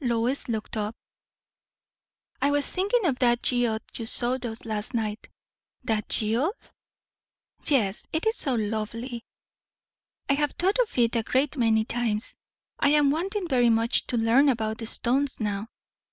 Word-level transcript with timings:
Lois 0.00 0.46
looked 0.48 0.76
up. 0.76 0.94
"I 2.40 2.52
was 2.52 2.70
thinking 2.70 3.04
of 3.04 3.18
that 3.18 3.42
geode 3.42 3.82
you 3.96 4.06
showed 4.06 4.46
us 4.46 4.64
last 4.64 4.94
night." 4.94 5.28
"That 5.82 6.08
geode!" 6.08 6.54
"Yes, 7.64 8.06
it 8.12 8.24
is 8.24 8.36
so 8.36 8.54
lovely. 8.54 9.24
I 10.28 10.34
have 10.34 10.52
thought 10.52 10.78
of 10.78 10.96
it 10.96 11.16
a 11.16 11.24
great 11.24 11.56
many 11.56 11.84
times. 11.84 12.36
I 12.78 12.90
am 12.90 13.10
wanting 13.10 13.48
very 13.48 13.70
much 13.70 14.06
to 14.06 14.16
learn 14.16 14.48
about 14.48 14.86
stones 14.86 15.40
now. 15.40 15.66